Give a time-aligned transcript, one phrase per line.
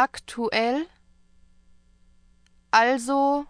[0.00, 0.86] aktuell,
[2.70, 3.44] also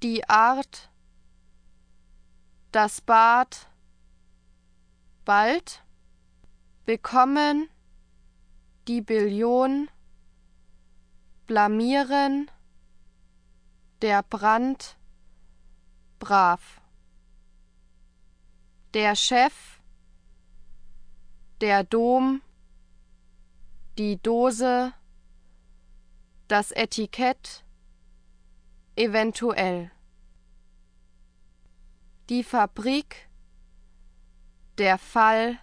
[0.00, 0.90] die Art,
[2.70, 3.66] das Bad,
[5.24, 5.82] bald,
[6.86, 7.68] bekommen,
[8.86, 9.90] die Billion,
[11.48, 12.48] blamieren,
[14.00, 14.96] der Brand,
[16.20, 16.80] brav.
[18.94, 19.80] Der Chef,
[21.60, 22.40] der Dom,
[23.98, 24.94] die Dose,
[26.48, 27.62] das Etikett,
[28.96, 29.90] eventuell.
[32.30, 33.28] Die Fabrik,
[34.78, 35.58] der Fall,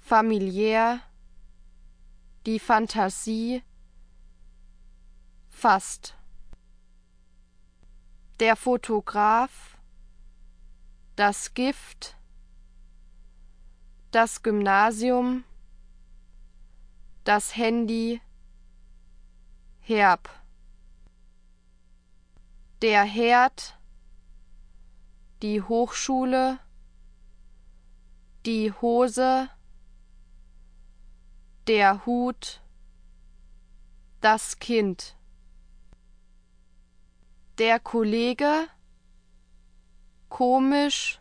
[0.00, 1.00] familiär,
[2.44, 3.62] die Fantasie,
[5.48, 6.16] fast.
[8.40, 9.78] Der Fotograf,
[11.14, 12.16] das Gift,
[14.10, 15.44] das Gymnasium,
[17.22, 18.20] das Handy,
[19.86, 20.30] herb.
[22.80, 23.78] Der Herd,
[25.42, 26.58] die Hochschule,
[28.46, 29.50] die Hose,
[31.66, 32.62] der Hut,
[34.22, 35.16] das Kind.
[37.58, 38.66] Der Kollege,
[40.30, 41.20] komisch,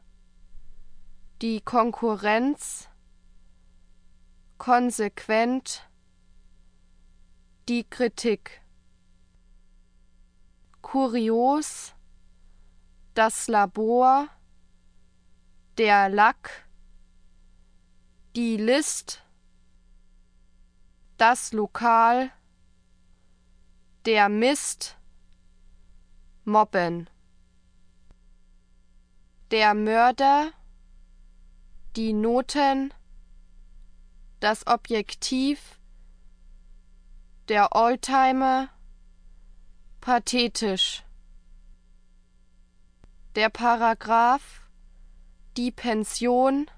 [1.42, 2.90] die Konkurrenz,
[4.58, 5.90] konsequent,
[7.70, 8.62] die Kritik.
[10.82, 11.94] Kurios,
[13.14, 14.28] das Labor,
[15.78, 16.68] der Lack,
[18.36, 19.24] die List,
[21.18, 22.32] das Lokal,
[24.06, 24.98] der Mist,
[26.44, 27.10] Mobben.
[29.52, 30.52] Der Mörder,
[31.96, 32.94] die Noten,
[34.42, 35.80] das Objektiv,
[37.50, 38.70] der Oldtimer,
[40.00, 41.04] pathetisch.
[43.36, 44.62] Der Paragraph,
[45.58, 46.70] die Pension,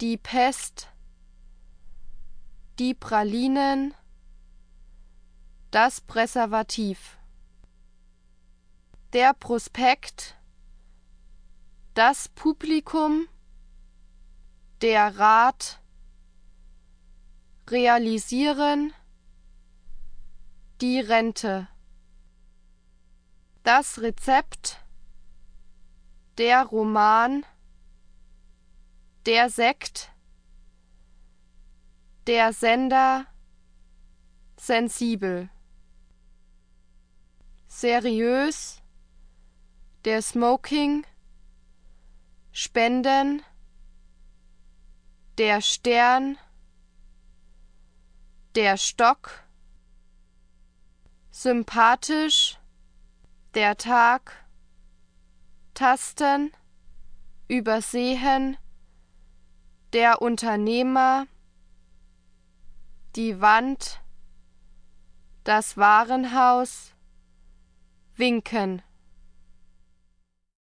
[0.00, 0.88] die Pest,
[2.78, 3.94] die Pralinen,
[5.70, 7.18] das Präservativ.
[9.12, 10.36] Der Prospekt,
[11.94, 13.26] das Publikum,
[14.82, 15.80] der Rat,
[17.68, 18.92] realisieren,
[20.80, 21.68] die Rente.
[23.62, 24.84] Das Rezept,
[26.38, 27.44] der Roman,
[29.24, 30.12] der Sekt,
[32.26, 33.26] der Sender,
[34.56, 35.48] sensibel.
[37.66, 38.82] Seriös,
[40.04, 41.04] der Smoking,
[42.52, 43.42] Spenden,
[45.38, 46.38] der Stern,
[48.54, 49.45] der Stock,
[51.36, 52.58] sympathisch,
[53.52, 54.32] der Tag,
[55.74, 56.50] tasten,
[57.46, 58.56] übersehen,
[59.92, 61.26] der Unternehmer,
[63.16, 64.00] die Wand,
[65.44, 66.94] das Warenhaus,
[68.14, 68.80] winken.